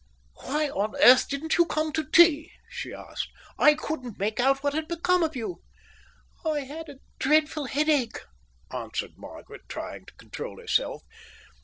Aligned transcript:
"Why 0.41 0.67
on 0.69 0.95
earth 0.95 1.27
didn't 1.29 1.57
you 1.59 1.67
come 1.67 1.93
to 1.93 2.03
tea?" 2.09 2.51
she 2.71 2.91
asked. 2.91 3.27
"I 3.59 3.75
couldn't 3.75 4.17
make 4.17 4.39
out 4.39 4.63
what 4.63 4.73
had 4.73 4.87
become 4.87 5.21
of 5.21 5.35
you." 5.35 5.61
"I 6.43 6.61
had 6.61 6.89
a 6.89 6.97
dreadful 7.19 7.65
headache," 7.65 8.17
answered 8.71 9.11
Margaret, 9.15 9.69
trying 9.69 10.05
to 10.07 10.15
control 10.15 10.57
herself. 10.59 11.03